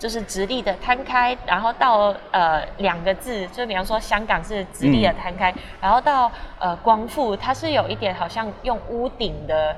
[0.00, 9.76] 就是直立的摊开，然后到呃两个字，就比方说香港是直立的摊开，然后到呃光复，它是有一点好像用屋顶的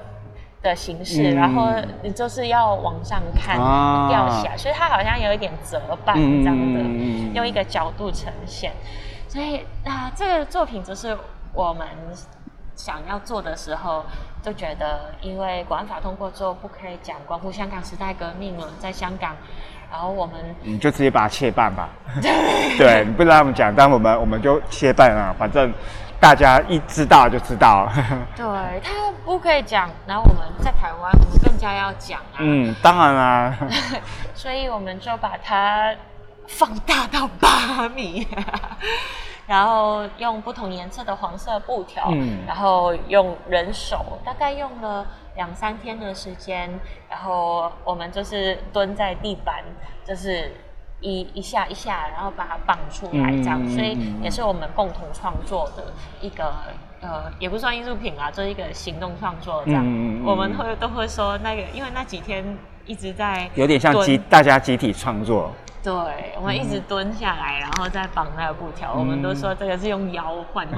[0.63, 1.73] 的形式，然后
[2.05, 3.57] 你就是要往上看
[4.09, 6.81] 掉下来，所以它好像有一点折半这样的，
[7.35, 8.71] 用一个角度呈现。
[9.29, 11.19] 所以啊，这个作品就是
[11.53, 11.85] 我们
[12.75, 14.05] 想要做的时候，
[14.43, 19.37] 就觉得因为国安法通过之后，不可以讲光复香港时代革命了，在香港，
[19.91, 21.89] 然后我们你就直接把它切半吧。
[22.79, 25.73] 对， 你不让他们讲，但我们我们就切半啊，反正
[26.19, 27.89] 大家一知道就知道。
[28.37, 28.45] 对
[28.83, 32.39] 他不可以讲，然后我们在台湾，我们更加要讲啊。
[32.39, 33.57] 嗯，当然啦。
[34.35, 35.95] 所以我们就把它
[36.49, 38.27] 放大到八米。
[39.53, 42.11] 然后用不同颜色的黄色布条，
[42.47, 46.81] 然后用人手，大概用了两三天的时间，
[47.11, 49.63] 然后我们就是蹲在地板，
[50.07, 50.51] 就是
[51.03, 55.93] 一一下一下，然后把它绑出来，这样，所以也是我们共同创作的
[56.23, 56.51] 一个
[57.03, 59.85] 呃，也不算艺术品啊，就是一个行动创作这样。
[60.25, 65.53] 我们会都会说那个，因为那几天一直在有点像集大家集体创作。
[65.83, 65.93] 对，
[66.37, 68.95] 我们一直蹲下来，然后再绑那个布条。
[68.97, 70.77] 我们都说这个是用腰换的。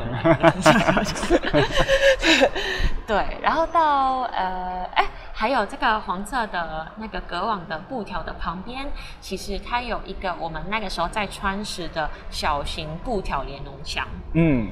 [3.07, 8.87] 对，然后到呃，哎，还有这个黄色的那个隔网的布条的旁边，
[9.21, 14.07] 其实它有一个我们那个时候在穿时的小型布条连龙墙。
[14.33, 14.71] 嗯，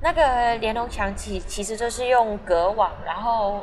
[0.00, 3.60] 那个连龙墙其其实就是用隔网，然后。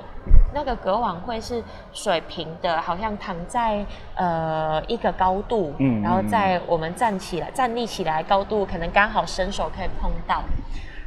[0.53, 1.61] 那个隔网会是
[1.91, 10.41] 水平的，好像躺在呃一个高度，嗯，然后在我们站起来、站立起来高度，可能刚好伸手可以碰到，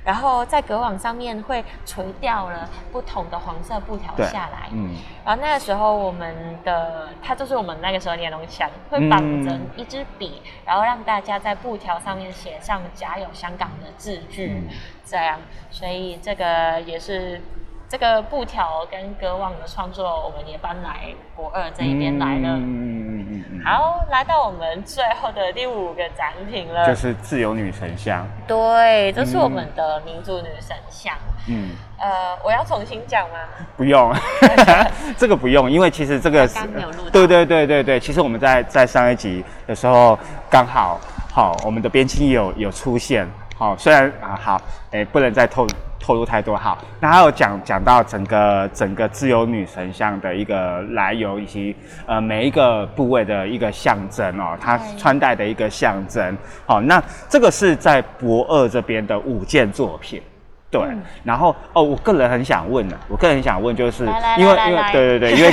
[0.09, 14.63] 然后在隔网上面会垂掉了不同的黄色布条下来，嗯，然后那个时候我们的它就是我们那个时候年龙墙会绑着一支笔，然后让大家在布条上面写上“加油香港”的字句，
[15.05, 15.39] 这样，
[15.71, 17.43] 所以这个也是。
[17.89, 22.49] 这个布条跟歌望的创作，我们也搬来博二这一边来了。
[22.51, 23.65] 嗯嗯嗯嗯。
[23.65, 28.27] 好，来到我们最后的第五个展品了，就是自由女神像。
[28.47, 31.15] 对，这是我们的民族女神像。
[31.49, 31.71] 嗯。
[31.99, 33.39] 呃，我要重新讲吗？
[33.75, 34.15] 不用，
[35.17, 36.59] 这个不用，因为其实这个是，
[37.11, 40.17] 对对对对对，其实我们在在上一集的时候
[40.51, 41.01] 刚好
[41.33, 43.27] 好，我们的边青有有出现。
[43.57, 44.61] 好，虽然啊好，
[44.93, 45.67] 哎，不能再透。
[46.09, 56.35] 透露太多好，那还有讲讲到整个整个自由女神像的一个来由，以及呃每一个部位的一个象征哦，它穿戴的一个象征。
[56.65, 60.23] 好，那这个是在博二这边的五件作品，
[60.71, 60.81] 对。
[61.23, 64.07] 然后哦，我个人很想问呢，我个人很想问，就是
[64.39, 65.53] 因为因为对对对，因为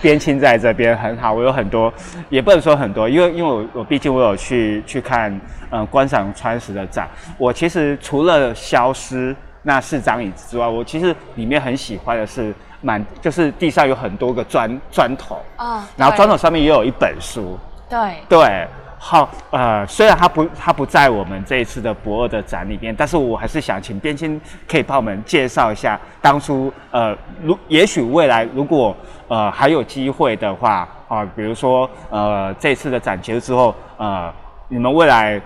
[0.00, 1.92] 边青在这边很好，我有很多
[2.30, 5.38] 也不能说很多，因为因为我我毕竟我有去去看
[5.70, 7.06] 嗯观赏川石的展，
[7.36, 9.36] 我其实除了消失。
[9.66, 17.58] 那四张椅子之外，我其实里面很喜欢的是满，就是地上有很多个砖砖头啊，然后砖头上面也有一本书。
[17.88, 28.96] 对对，好呃，虽然它不它不在我们这一次的博二的展里面，但是我还是想请边青可以帮我们介绍一下当初呃，如也许未来如果
[29.26, 34.32] 呃还有机会的话啊，比如说呃这次的展结束之后呃，
[34.68, 35.42] 你们未来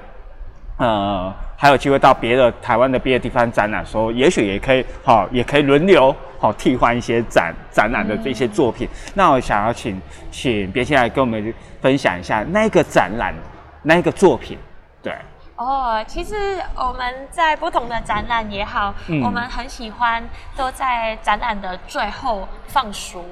[0.76, 1.32] 呃。
[1.60, 8.88] 还有机会到别的台湾的别的地方展览，时候也许也可以，好，也可以轮流，好替换一些展展览的这些作品。
[9.12, 10.00] 那我想要请
[10.30, 11.52] 请别先来跟我们
[11.82, 13.34] 分享一下那个展览，
[13.82, 14.56] 那个作品，
[15.02, 15.14] 对。
[15.56, 16.34] 哦，其实
[16.74, 23.22] 我们在不同的展览也好，我们很喜欢都在展览的最后放书。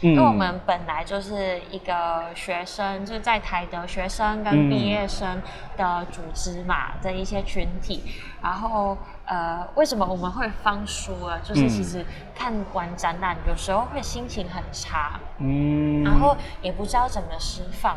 [0.00, 5.40] 因为我们本来就是一个学生，就是在台的学生跟毕业生
[5.76, 8.02] 的组织嘛的一些群体，
[8.42, 11.38] 然后呃，为什么我们会放书啊？
[11.42, 17.96] 就是其实看完展览，有时候会心情很差，嗯，然后也不知道怎么释放。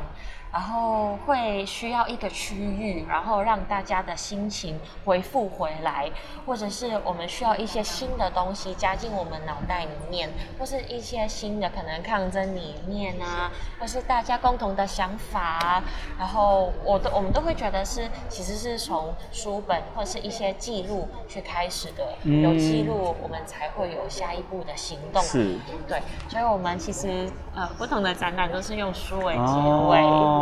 [0.51, 6.09] 然后会需要一个区域，然后让大家的心情回复回来，
[6.45, 15.83] 或者是我们需要一些新的东西加进我们脑袋里面，或是一些新的可能抗争理念啊，或是大家共同的想法啊。
[16.17, 25.21] 然后我都我们都会觉得是其实是从书本或是一些记录去开始的，有记录我们才会有下一步的行动。
[25.21, 29.99] 是，对，所以我们其实呃不同的展览都是用书为结尾。
[30.01, 30.38] 哦，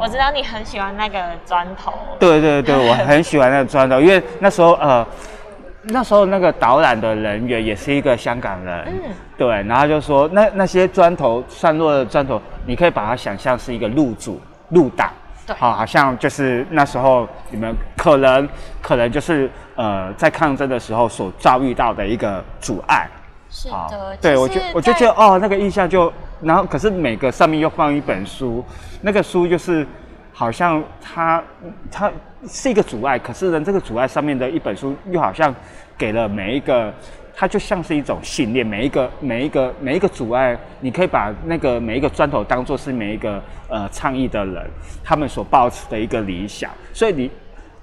[0.00, 1.92] 我知道你很喜欢那个砖头。
[2.18, 5.06] 对对对，我很喜欢那个砖头，因为那时候呃，
[5.84, 8.84] 那时候那个导览的人员也是一个香港人。
[8.86, 9.10] 嗯。
[9.36, 15.10] 对，然后就说那那些砖头散落的砖头，你可以把它想象是一个路主，入党。
[15.46, 18.48] 对，好，好像就是那时候你们可能
[18.80, 23.06] 可能就是呃在抗争的时候所遭遇到的一个阻碍。
[23.50, 28.64] 是的，对我就我就觉得哦，那个印象就，然后可是每个上面又放一本书，
[29.00, 29.86] 那个书就是
[30.32, 31.42] 好像它
[31.90, 32.10] 它
[32.46, 35.54] 是一个阻碍，可是呢，这个阻碍上面的一本书又好像
[35.96, 36.92] 给了每一个，
[37.34, 44.70] 它就像是一种信念，每一个每一个每一个阻碍，你可以把那个每一个砖头当做是每一个呃倡议的人
[45.02, 47.30] 他们所抱持的一个理想，所以你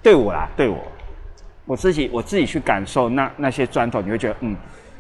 [0.03, 0.77] 对我啦，对我
[1.65, 4.55] 我自己我自己去感受那那些砖头，你会觉得嗯。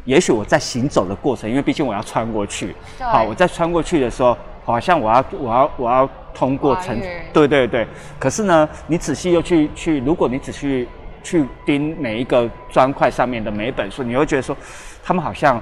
[0.05, 4.35] 也许我在行走的过程，因为毕竟我要穿过去，好，我在穿过去的时候，
[4.65, 6.99] 好像我要我要我要通过层，
[7.31, 7.87] 对对对。
[8.17, 10.87] 可是呢，你仔细又去去，如果你仔细
[11.23, 14.57] 去盯每一个砖块上面的每一本书，你会觉得说，
[15.03, 15.61] 他们好像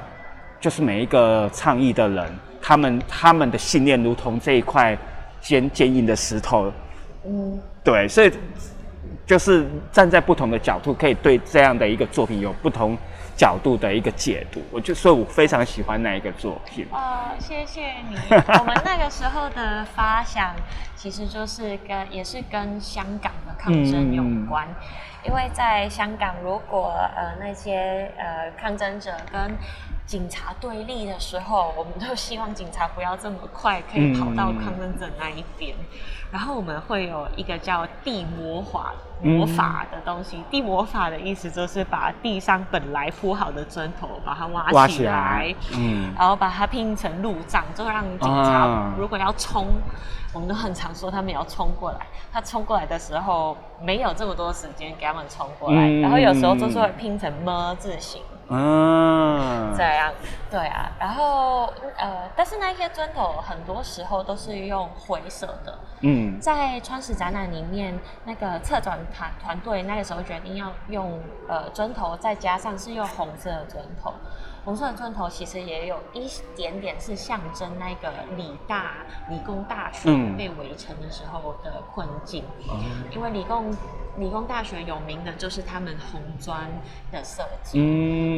[0.61, 4.97] 就是每一个倡议的人，他们他们的信念如同这一块
[5.41, 6.71] 坚坚硬的石头，
[7.25, 8.31] 嗯，对，所以
[9.25, 12.97] 就是站在不同的角度，可以对这样的一个作品有不同。
[13.39, 16.85] 角度的一个解读，我就所以我非常喜欢那一个作品。
[16.91, 18.17] 呃，谢谢你。
[18.59, 20.53] 我们那个时候的发想，
[20.93, 24.67] 其实就是跟也是跟香港的抗争有关。
[25.23, 29.55] 因为在香港，如果呃那些呃抗争者跟
[30.09, 35.75] 警察对立的时候，我们都希望警察不要这么快可以跑到抗争者那一边。
[36.31, 38.91] 然后我们会有一个叫地魔法
[39.21, 40.43] 魔法的东西。
[40.49, 49.67] 地魔法的意思就是把地上本来铺好的砖头把它挖起来，嗯，然后把它拼成路障，就让警察如果要冲，
[50.33, 51.99] 我们都很常说他们要冲过来。
[52.33, 58.23] 他冲过来的时候没有这么多时间给他们冲过来，然后有时候就是会拼成么字形。
[58.49, 60.11] 嗯，这样，
[60.49, 65.77] 对啊，然后呃，但是那些砖头很多时候都是用灰色的。
[66.01, 74.13] 嗯，在川石展览里面，那个策展团团队那个时候决定要用呃砖头，再加上是用红色的砖头。
[74.69, 78.97] 红色的砖头其实也有一点点是象征那个理大
[79.27, 82.43] 理工大学被围城的时候的困境，
[83.11, 83.75] 因为理工
[84.17, 86.69] 理工大学有名的就是他们红砖
[87.11, 87.79] 的设计，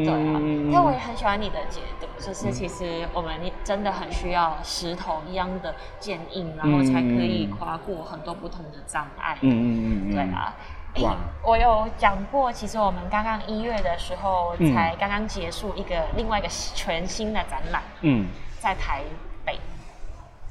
[0.06, 0.40] 对啊。
[0.72, 9.38] 但我也很喜欢你的解读，就是其实我们真的很需要石头一样的坚硬，然后才可以跨过很多不同的障碍。
[9.42, 10.56] 嗯嗯嗯，对啊。
[11.00, 11.16] 哇！
[11.44, 17.82] 我有讲过，其实我们刚刚一月的时候才刚刚结束一个另外一个全新的展览。
[18.02, 18.28] 嗯，
[18.60, 19.02] 在台
[19.46, 19.58] 北。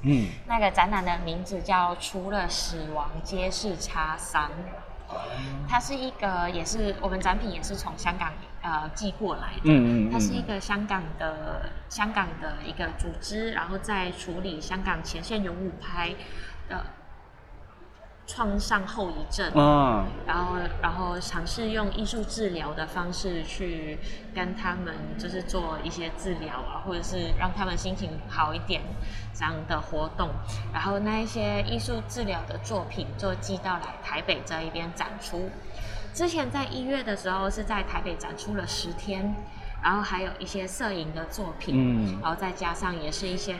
[0.02, 4.50] 嗯，那个展览的名字叫“除了死亡皆是擦伤”。
[5.68, 8.32] 它是一个，也是我们展品也是从香港
[8.62, 9.64] 呃寄过来的。
[9.64, 16.14] 嗯嗯它是一个香港的香港的一个组织，然后在处理香港前线勇武拍
[16.68, 16.86] 的。
[18.32, 23.98] 创伤后遗症，嗯，然后然后尝试用艺术治疗的方式去
[24.32, 28.82] 跟他们，就是做一些治疗啊，或者是让他们心情好一点
[29.34, 30.28] 这样的活动。
[30.72, 35.50] 然后那一些艺术治疗的作品就寄到来台北这一边展出。
[36.14, 39.34] 之前在一月的时候是在台北展出了十天，
[39.82, 43.56] 然后还有一些摄影的作品，嗯，然后再加上也是一些。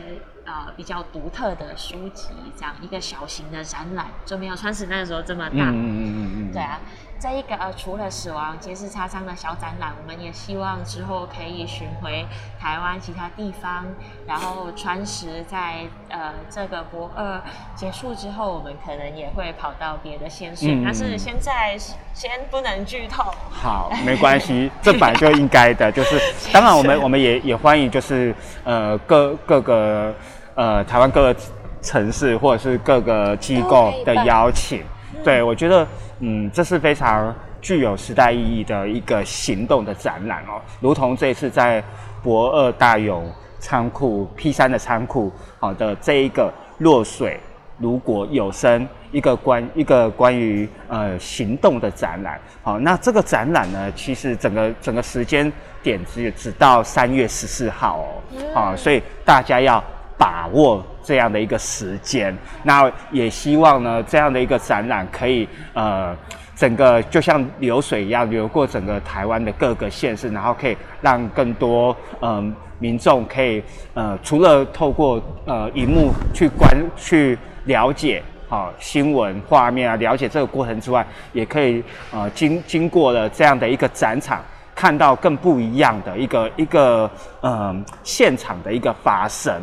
[0.51, 5.55] 呃，比较独特的书籍，这样一个小型的展览，就没有川史那个时候这么大。
[5.55, 6.81] 嗯嗯嗯嗯对啊，
[7.21, 12.27] 这一个呃，除了死亡皆是擦伤的小展览，我们也希望之后可以巡回
[12.59, 13.87] 台湾其他地方，
[14.27, 17.41] 然后川史在呃这个博二
[17.77, 21.79] 结束之后，我们可能也会跑到别的县市，但是现在
[22.13, 23.33] 先不能剧透。
[23.53, 26.21] 好，没关系，这本就应该的，就是
[26.53, 28.35] 当然我们 我们也也欢迎，就是
[28.65, 30.13] 呃各各个。
[30.55, 31.37] 呃，台湾各个
[31.81, 34.83] 城市或者是各个机构的邀请，
[35.25, 35.87] 对我觉得，
[36.19, 40.61] 嗯，这是非常具有时代意义的一个行动的展览哦。
[40.81, 41.83] 如同这次在
[42.23, 43.25] 博二大勇
[43.59, 47.41] 仓库 P 三的仓库，好的这一个落水
[47.79, 55.51] 如果有声一个关一个关于呃行动的展览，好，那这个展览呢，其实整个整个时间
[55.83, 58.07] 点只只到三月十四号哦，
[58.53, 59.83] 好，所以大家要。
[60.21, 66.15] 把握这样的一个时间，那也希望呢，这样的一个展览可以呃，
[66.55, 73.63] 整个就像流水一样流过整个台湾的各个县市，然后可以让更多嗯民众可以
[73.95, 84.45] 呃，除了透过呃荧幕去观去了解好新闻画面啊，了解这个过程之外，也可以呃经经过了这样的一个展场，
[84.75, 87.11] 看到更不一样的一个一个
[87.41, 89.55] 嗯现场的一个发生。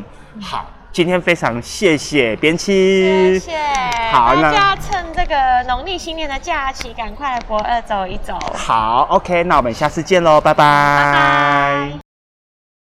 [0.42, 0.66] 好。
[0.90, 3.58] 今天非常谢谢编辑，谢谢。
[4.12, 5.36] 好，大家趁这个
[5.68, 8.40] 农历新年的假期，赶快来博二走一走。
[8.56, 10.64] 好，OK，那我们下次见喽，拜拜。
[10.64, 12.07] 拜拜。